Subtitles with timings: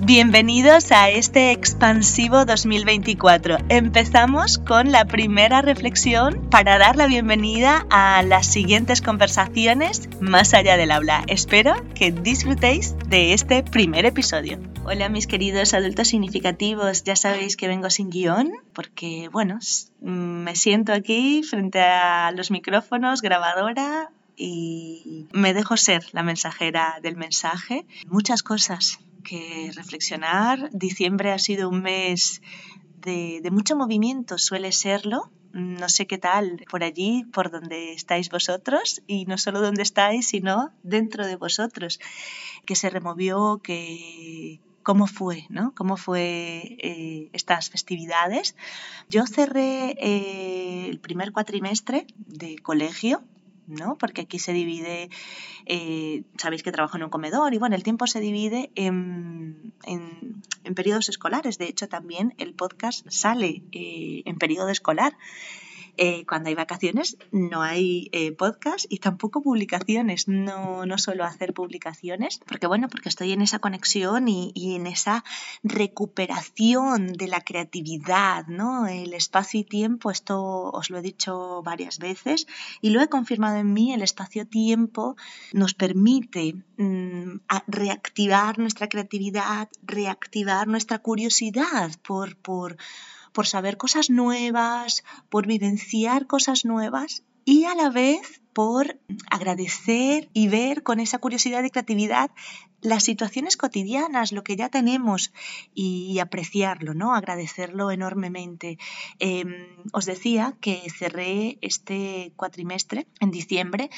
[0.00, 3.56] Bienvenidos a este expansivo 2024.
[3.70, 10.76] Empezamos con la primera reflexión para dar la bienvenida a las siguientes conversaciones más allá
[10.76, 11.24] del aula.
[11.28, 14.60] Espero que disfrutéis de este primer episodio.
[14.84, 19.58] Hola mis queridos adultos significativos, ya sabéis que vengo sin guion porque, bueno,
[20.02, 27.16] me siento aquí frente a los micrófonos, grabadora, y me dejo ser la mensajera del
[27.16, 27.86] mensaje.
[28.06, 30.70] Muchas cosas que reflexionar.
[30.72, 32.40] Diciembre ha sido un mes
[33.00, 35.30] de, mucho movimiento, suele serlo.
[35.52, 40.28] No sé qué tal por allí, por donde estáis vosotros, y no solo donde estáis,
[40.28, 41.98] sino dentro de vosotros,
[42.66, 45.74] que se removió, que, cómo fue, ¿no?
[45.74, 48.54] Cómo fue eh, estas festividades.
[49.08, 53.22] Yo cerré eh, el primer cuatrimestre de colegio
[53.66, 53.96] ¿no?
[53.96, 55.10] Porque aquí se divide,
[55.66, 60.74] eh, sabéis que trabajo en un comedor y bueno, el tiempo se divide en, en,
[60.74, 61.58] periodos escolares.
[61.58, 65.16] De hecho, también el podcast sale eh, en periodo escolar.
[65.98, 70.28] Eh, cuando hay vacaciones no hay eh, podcast y tampoco publicaciones.
[70.28, 75.24] No, no suelo hacer publicaciones porque, bueno, porque estoy en esa conexión y, en esa
[75.62, 78.86] recuperación de la creatividad, ¿no?
[78.86, 82.46] El espacio y tiempo, esto os lo he dicho varias veces
[82.80, 85.16] y lo he confirmado en mí, el espacio-tiempo
[85.52, 92.76] nos permite mm, reactivar nuestra creatividad, reactivar nuestra curiosidad por, por
[93.36, 98.98] por saber cosas nuevas, por vivenciar cosas nuevas y a la vez por
[99.30, 102.30] agradecer y ver con esa curiosidad y creatividad
[102.80, 105.34] las situaciones cotidianas, lo que ya tenemos
[105.74, 107.14] y, apreciarlo, ¿no?
[107.14, 108.78] Agradecerlo enormemente.
[109.18, 113.90] Em, os decía que cerré este cuatrimestre en diciembre.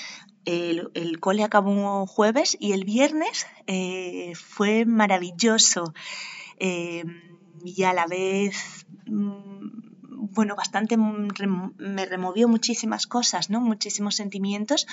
[0.46, 5.94] El, cole acabó jueves y el viernes eh, fue maravilloso.
[6.58, 9.88] Em, y a la vez mm,
[10.38, 13.60] bueno, bastante me removió muchísimas cosas, ¿no?
[13.60, 14.86] Muchísimos sentimientos,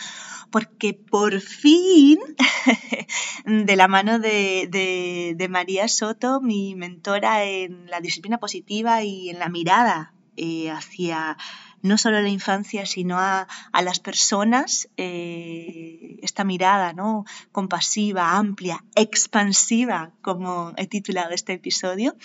[0.49, 2.19] porque por fin,
[3.45, 9.49] de la mano de, María Soto, mi mentora en la disciplina positiva y en la
[9.49, 11.37] mirada eh, hacia
[11.85, 13.47] no solo a la infancia, sino a,
[13.83, 17.25] las personas, eh, esta mirada ¿no?
[17.51, 22.15] compasiva, amplia, expansiva, como he titulado este episodio,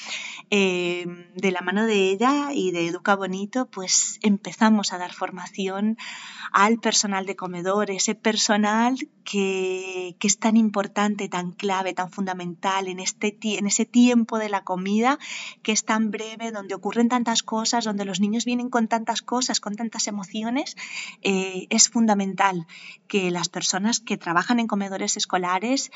[0.51, 5.99] eh, de la mano de ella y de Educa Bonito, pues empezamos a dar formación
[6.53, 12.99] al personal de comedor, ese personal que, es tan importante, tan clave, tan fundamental en,
[12.99, 15.19] este, en ese tiempo de la comida
[15.63, 19.50] que es tan breve, donde ocurren tantas cosas, donde los niños vienen con tantas cosas,
[19.59, 20.77] con tantas emociones,
[21.23, 22.69] eh, es fundamental
[23.09, 25.91] que las personas que trabajan en comedores escolares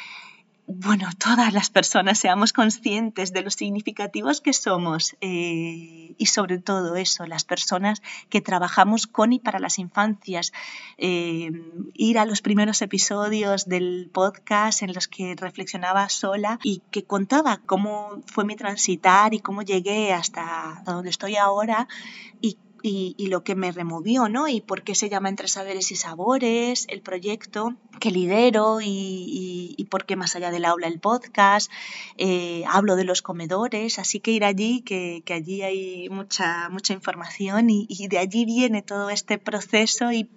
[0.67, 6.97] bueno, todas las personas seamos conscientes de los significativos que somos eh, y sobre todo
[6.97, 8.01] eso, las personas
[8.31, 10.53] que trabajamos con y para las infancias.
[10.97, 11.51] Eh,
[11.93, 17.61] ir a los primeros episodios del podcast en los que reflexionaba sola y que contaba
[17.67, 21.89] cómo fue mi transitar y cómo llegué hasta donde estoy ahora
[22.41, 22.57] y
[22.87, 24.47] y, lo que me removió, ¿no?
[24.47, 29.85] Y por qué se llama Entre Saberes y Sabores, el proyecto que lidero y, y,
[29.87, 31.73] por qué más allá del aula el podcast.
[32.19, 36.93] Eh, hablo de los comedores, así que ir allí, que, que allí hay mucha, mucha
[36.93, 40.29] información y, y de allí viene todo este proceso y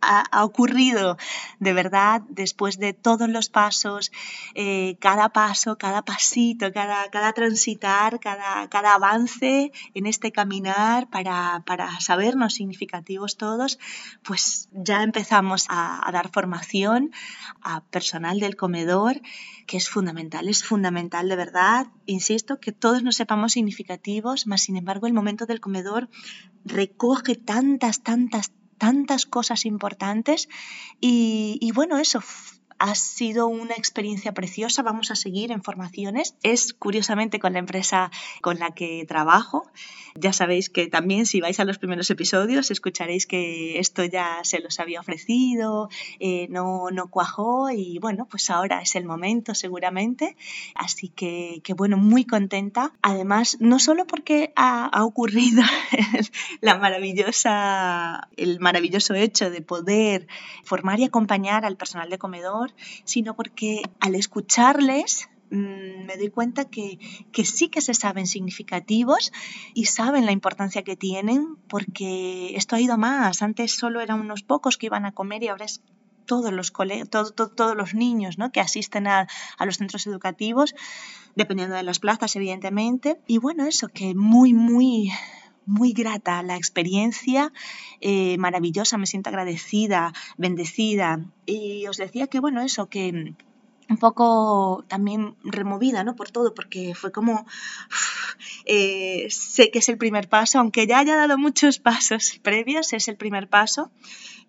[0.00, 1.16] ha, ocurrido
[1.58, 4.10] de verdad después de todos los pasos,
[4.54, 11.62] eh, cada paso, cada pasito, cada, cada transitar, cada, cada, avance en este caminar para,
[11.66, 13.78] para, sabernos significativos todos,
[14.22, 17.12] pues ya empezamos a, dar formación
[17.62, 19.20] a personal del comedor,
[19.66, 24.76] que es fundamental, es fundamental de verdad, insisto, que todos nos sepamos significativos, más sin
[24.76, 26.08] embargo el momento del comedor
[26.64, 30.48] recoge tantas, tantas, tantas cosas importantes
[31.00, 32.20] y, y bueno, eso
[32.80, 34.82] ha sido una experiencia preciosa.
[34.82, 36.34] Vamos a seguir en formaciones.
[36.42, 38.10] Es curiosamente con la empresa
[38.40, 39.70] con la que trabajo.
[40.14, 44.60] Ya sabéis que también si vais a los primeros episodios escucharéis que esto ya se
[44.60, 45.88] los había ofrecido,
[46.18, 50.36] eh, no, no cuajó y bueno, pues ahora es el momento seguramente.
[50.74, 52.92] Así que, que bueno, muy contenta.
[53.02, 55.62] Además, no solo porque ha, ha ocurrido
[56.62, 60.26] la maravillosa, el maravilloso hecho de poder
[60.64, 62.69] formar y acompañar al personal de comedor,
[63.04, 66.98] sino porque al escucharles mm, me doy cuenta que,
[67.44, 69.32] sí que se saben significativos
[69.74, 73.42] y saben la importancia que tienen porque esto ha ido más.
[73.42, 75.82] Antes solo eran unos pocos que iban a comer y ahora es
[76.26, 76.72] todos los,
[77.10, 78.52] todos los niños ¿no?
[78.52, 79.26] que asisten a,
[79.58, 80.76] a los centros educativos,
[81.34, 83.20] dependiendo de las plazas, evidentemente.
[83.26, 85.10] Y bueno, eso, que muy, muy
[85.66, 87.52] muy grata la experiencia,
[88.00, 91.24] eh, maravillosa, me siento agradecida, bendecida.
[91.46, 93.34] Y os decía que, bueno, eso, que
[93.90, 96.14] un poco también removida, ¿no?
[96.14, 97.44] Por todo, porque fue como,
[98.64, 103.08] eh, sé que es el primer paso, aunque ya haya dado muchos pasos previos, es
[103.08, 103.90] el primer paso.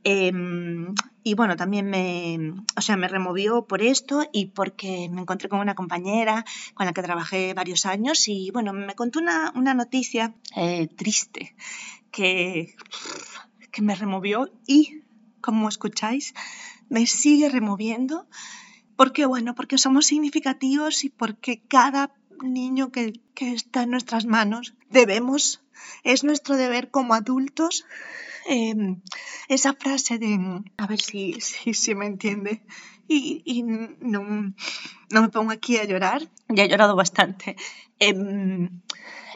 [0.03, 5.48] Em, y bueno, también me, o sea, me removió por esto y porque me encontré
[5.48, 6.44] con una compañera
[6.74, 11.56] con la que trabajé varios años y bueno, me contó una, una noticia eh, triste
[12.09, 12.75] que,
[13.71, 15.03] que me removió y,
[15.39, 16.33] como escucháis,
[16.89, 18.27] me sigue removiendo
[18.95, 22.12] porque bueno, porque somos significativos y porque cada
[22.42, 25.62] niño que, que está en nuestras manos debemos,
[26.03, 27.86] es nuestro deber como adultos
[28.45, 29.01] Em,
[29.47, 30.33] esa frase de,
[30.77, 32.61] a ver si, si, me entiende,
[33.07, 34.53] y, no,
[35.09, 37.55] no, me pongo aquí a llorar, ya he llorado bastante,
[37.99, 38.81] em,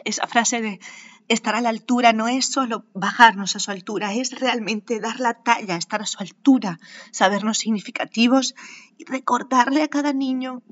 [0.04, 0.80] esa frase de
[1.28, 5.34] estar a la altura no es solo bajarnos a su altura, es realmente dar la
[5.34, 6.78] talla, estar a su altura,
[7.10, 8.54] sabernos significativos
[8.96, 10.62] y recordarle a cada niño,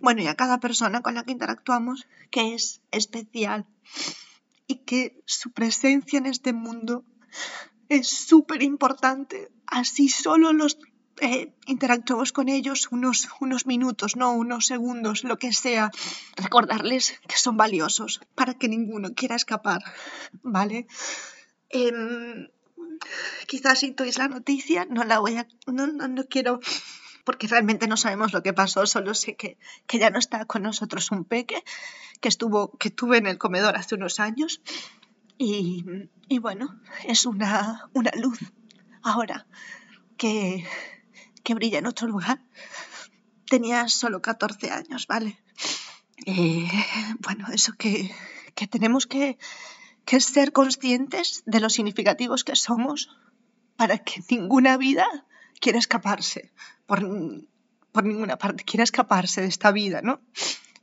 [0.00, 3.66] bueno, y a cada persona con la que interactuamos, que es especial
[4.66, 7.04] y que su presencia en este mundo
[7.88, 9.50] es súper importante.
[9.66, 10.78] Así solo los
[11.20, 15.90] eh, interactuamos con ellos unos, unos minutos, no unos segundos, lo que sea.
[16.36, 19.82] Recordarles que son valiosos para que ninguno quiera escapar,
[20.42, 20.86] ¿vale?
[21.70, 22.48] Em,
[23.46, 25.46] quizás si tois la noticia, no la voy a...
[25.66, 26.60] No, no, quiero...
[27.24, 30.62] Porque realmente no sabemos lo que pasó, solo sé que, que ya no está con
[30.62, 31.64] nosotros un peque
[32.20, 34.60] que estuvo, que tuve en el comedor hace unos años
[35.38, 38.38] y, bueno, es una, una luz
[39.02, 39.46] ahora
[40.16, 40.64] que,
[41.42, 42.40] que, brilla en otro lugar.
[43.48, 45.38] Tenía solo 14 años, ¿vale?
[46.24, 46.68] Eh,
[47.20, 48.10] bueno, eso que,
[48.54, 49.38] que tenemos que,
[50.04, 53.10] que, ser conscientes de lo significativos que somos
[53.76, 55.06] para que ninguna vida
[55.60, 56.52] quiera escaparse
[56.86, 57.06] por,
[57.92, 60.20] por ninguna parte, quiera escaparse de esta vida, ¿no?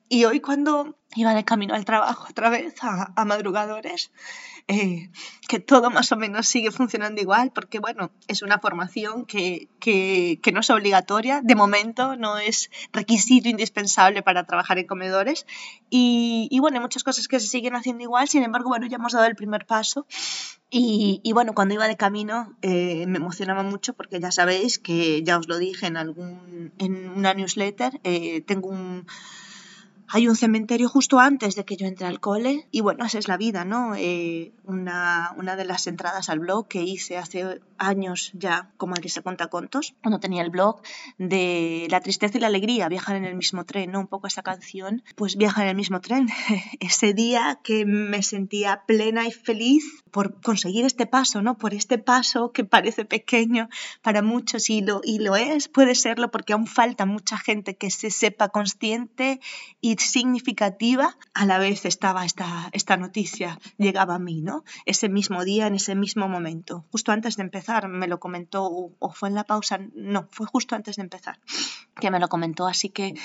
[0.07, 4.11] Y hoy cuando iba de camino al trabajo otra vez a, madrugadores,
[4.67, 5.09] eh,
[5.47, 10.39] que todo más o menos sigue funcionando igual, porque bueno, es una formación que, que,
[10.53, 15.45] no es obligatoria, de momento no es requisito indispensable para trabajar en comedores.
[15.89, 18.97] Y, y, bueno, hay muchas cosas que se siguen haciendo igual, sin embargo, bueno, ya
[18.97, 20.05] hemos dado el primer paso.
[20.75, 25.21] Y, y bueno, cuando iba de camino eh, me emocionaba mucho porque ya sabéis que
[25.21, 29.05] ya os lo dije en, algún, en una newsletter, eh, tengo un
[30.13, 33.27] hay un cementerio justo antes de que yo entre al cole y bueno, esa es
[33.27, 33.95] la vida, ¿no?
[33.95, 39.09] Eh, una, una, de las entradas al blog que hice hace años ya, como aquí
[39.09, 40.83] se cuenta contos, cuando tenía el blog
[41.17, 44.01] de la tristeza y la alegría, viajan en el mismo tren, ¿no?
[44.01, 46.29] Un poco esa canción, pues viajan en el mismo tren.
[46.79, 51.57] Ese día que me sentía plena y feliz por conseguir este paso, ¿no?
[51.57, 53.67] Por este paso que parece pequeño
[54.03, 57.89] para muchos y lo, y lo es, puede serlo porque aún falta mucha gente que
[57.89, 59.39] se sepa consciente
[59.81, 64.63] y significativa, a la vez estaba esta, esta noticia, llegaba a mí, ¿no?
[64.85, 66.85] Ese mismo día, en ese mismo momento.
[66.91, 70.75] Justo antes de empezar me lo comentó, o fue en la pausa, no, fue justo
[70.75, 71.39] antes de empezar
[71.99, 72.67] que me lo comentó.
[72.67, 73.15] Así que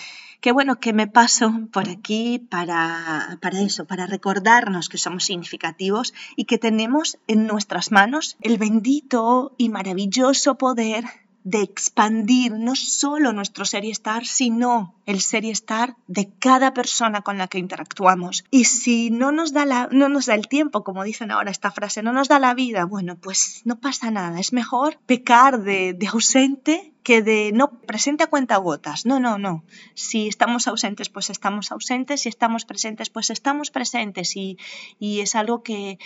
[0.40, 6.14] qué bueno que me paso por aquí para, para eso, para recordarnos que somos significativos
[6.37, 11.04] y que tenemos en nuestras manos el bendito y maravilloso poder
[11.45, 16.75] de expandir no solo nuestro ser y estar, sino el ser y estar de cada
[16.75, 18.45] persona con la que interactuamos.
[18.50, 21.71] Y si no nos da, la, no nos da el tiempo, como dicen ahora esta
[21.71, 24.40] frase, no nos da la vida, bueno, pues no pasa nada.
[24.40, 29.06] Es mejor pecar de, de ausente que de no presente a cuenta gotas.
[29.06, 29.64] No, no, no.
[29.94, 32.20] Si estamos ausentes, pues estamos ausentes.
[32.20, 34.36] Si estamos presentes, pues estamos presentes.
[34.36, 34.58] Y,
[34.98, 35.98] y es algo que,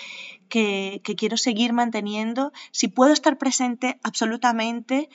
[0.49, 2.53] que, quiero seguir manteniendo.
[2.71, 5.09] Si puedo estar presente, absolutamente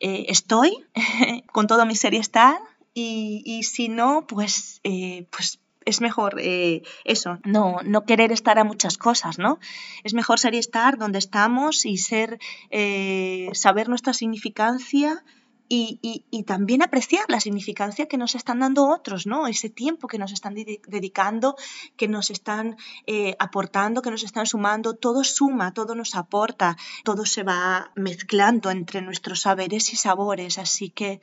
[0.00, 0.86] eh, estoy
[1.52, 2.58] con todo mi ser y estar.
[2.94, 8.58] Y, y si no, pues, eh, pues es mejor eh, eso, no, no querer estar
[8.58, 9.58] a muchas cosas, ¿no?
[10.02, 12.38] Es mejor ser y estar donde estamos y ser,
[12.70, 15.24] eh, saber nuestra significancia
[15.68, 19.46] y, también apreciar la significancia que nos están dando otros, ¿no?
[19.46, 21.56] Ese tiempo que nos están dedicando,
[21.96, 27.24] que nos están eh, aportando, que nos están sumando, todo suma, todo nos aporta, todo
[27.24, 31.20] se va mezclando entre nuestros saberes y sabores, así que,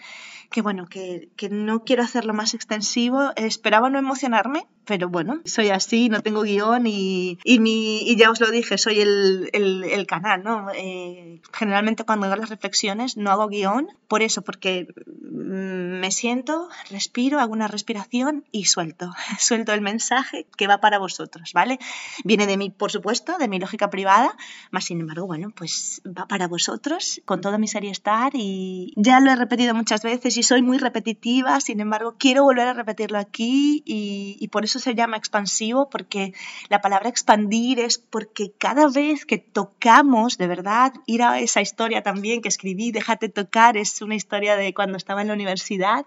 [0.49, 5.69] que bueno, que, que no quiero hacerlo más extensivo, esperaba no emocionarme, pero bueno, soy
[5.69, 9.85] así, no tengo guion y, y, mi, y ya os lo dije, soy el, el,
[9.85, 10.67] el canal, ¿no?
[10.75, 14.89] Eh, generalmente cuando hago las reflexiones no hago guion, por eso, porque
[15.21, 21.53] me siento, respiro, hago una respiración y suelto, suelto el mensaje que va para vosotros,
[21.53, 21.79] ¿vale?
[22.25, 24.35] Viene de mí, por supuesto, de mi lógica privada,
[24.71, 29.21] más sin embargo, bueno, pues va para vosotros con toda mi serie estar y ya
[29.21, 33.19] lo he repetido muchas veces y soy muy repetitiva, sin embargo, quiero volver a repetirlo
[33.19, 36.33] aquí y, y por eso se llama expansivo, porque
[36.67, 42.03] la palabra expandir es porque cada vez que tocamos, de verdad, ir a esa historia
[42.03, 46.05] también que escribí, déjate tocar, es una historia de cuando estaba en la universidad,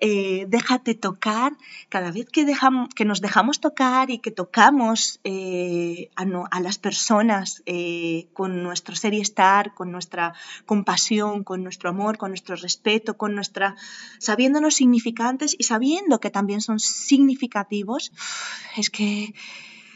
[0.00, 1.56] eh, déjate tocar,
[1.88, 2.46] cada vez que,
[2.94, 8.96] que nos dejamos tocar y que tocamos eh, a, a, las personas eh, con nuestro
[8.96, 10.34] ser y estar, con nuestra
[10.66, 13.76] compasión, con nuestro amor, con nuestro respeto, con nuestra
[14.18, 18.12] sabiéndonos significantes y sabiendo que también son significativos,
[18.76, 19.34] es que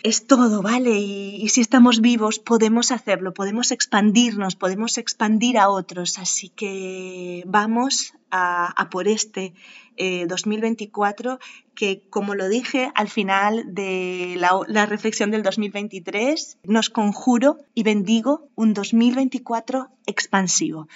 [0.03, 0.99] es todo, ¿vale?
[0.99, 6.19] Y, si estamos vivos podemos hacerlo, podemos expandirnos, podemos expandir a otros.
[6.19, 9.55] Así que vamos a, por este
[9.99, 11.39] 2024 eh,
[11.75, 17.83] que, como lo dije al final de la, la reflexión del 2023, nos conjuro y
[17.83, 20.89] bendigo un 2024 expansivo.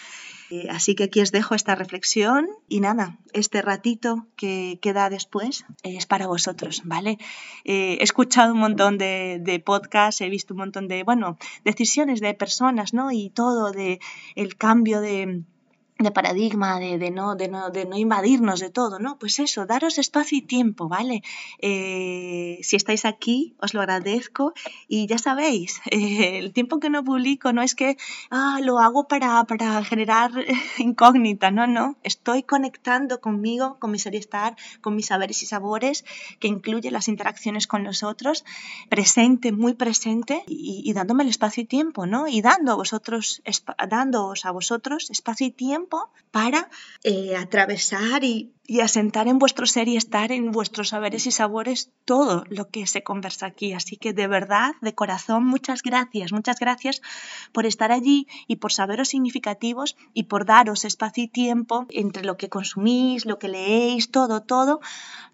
[0.50, 5.64] Eh, así que aquí os dejo esta reflexión y nada, este ratito que queda después
[5.82, 7.18] es para vosotros, ¿vale?
[7.64, 12.20] Eh, he escuchado un montón de, de, podcasts, he visto un montón de, bueno, decisiones
[12.20, 13.10] de personas, ¿no?
[13.10, 13.98] Y todo de
[14.36, 15.42] el cambio de
[15.98, 19.18] de paradigma, de, de, no, de, no, de no invadirnos de todo, ¿no?
[19.18, 21.22] Pues eso, daros espacio y tiempo, ¿vale?
[21.58, 24.52] Eh, si estáis aquí, os lo agradezco
[24.88, 27.96] y ya sabéis, eh, el tiempo que no publico no es que
[28.30, 30.32] ah, lo hago para, para generar
[30.78, 36.04] incógnita, no, no, estoy conectando conmigo, con mi ser estar, con mis saberes y sabores,
[36.40, 38.44] que incluye las interacciones con los otros,
[38.90, 42.28] presente, muy presente y, y dándome el espacio y tiempo, ¿no?
[42.28, 43.42] Y dando a vosotros,
[43.88, 45.85] dándoos a vosotros espacio y tiempo
[46.30, 46.68] para
[47.02, 51.90] eh, atravesar y, y, asentar en vuestro ser y estar en vuestros saberes y sabores
[52.04, 53.72] todo lo que se conversa aquí.
[53.72, 57.02] Así que de verdad, de corazón, muchas gracias, muchas gracias
[57.52, 62.36] por estar allí y por saberos significativos y por daros espacio y tiempo entre lo
[62.36, 64.80] que consumís, lo que leéis, todo, todo,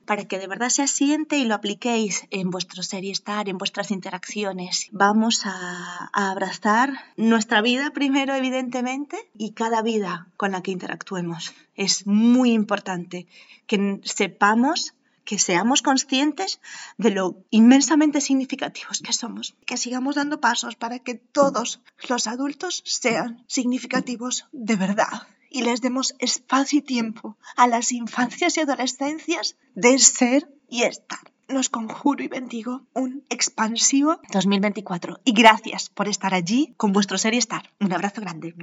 [0.04, 3.58] para que de verdad se asiente y lo apliquéis en vuestro ser y estar, en
[3.58, 4.88] vuestras interacciones.
[4.92, 11.54] Vamos a, a, abrazar nuestra vida primero, evidentemente, y cada vida con la que interactuemos.
[11.74, 13.21] Es muy importante
[13.66, 16.60] que sepamos que seamos conscientes
[16.98, 22.82] de lo inmensamente significativos que somos, que sigamos dando pasos para que todos los adultos
[22.84, 29.56] sean significativos de verdad y les demos espacio y tiempo a las infancias y adolescencias
[29.74, 31.20] de ser y estar.
[31.48, 37.34] Los conjuro y bendigo un expansivo 2024 y gracias por estar allí con vuestro ser
[37.34, 37.70] y estar.
[37.80, 38.54] Un abrazo grande.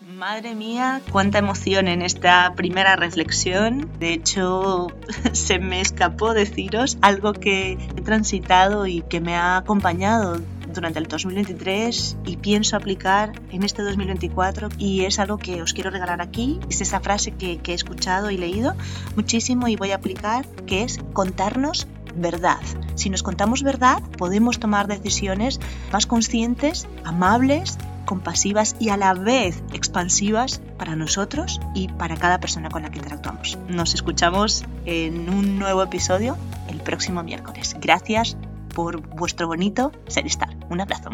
[0.00, 3.88] Madre mía, cuánta emoción en esta primera reflexión.
[4.00, 4.88] De hecho,
[5.32, 10.40] se me escapó deciros algo que he transitado y que me ha acompañado
[10.72, 15.90] durante el 2023 y pienso aplicar en este 2024 y es algo que os quiero
[15.90, 16.58] regalar aquí.
[16.68, 18.74] Es esa frase que, he escuchado y leído
[19.14, 22.60] muchísimo y voy a aplicar, que es contarnos verdad.
[22.94, 25.60] Si nos contamos verdad, podemos tomar decisiones
[25.92, 32.68] más conscientes, amables, compasivas y a la vez expansivas para nosotros y para cada persona
[32.68, 33.58] con la que interactuamos.
[33.68, 36.36] Nos escuchamos en un nuevo episodio
[36.68, 37.76] el próximo miércoles.
[37.80, 38.36] Gracias
[38.74, 40.50] por vuestro bonito ser estar.
[40.70, 41.10] Un abrazo.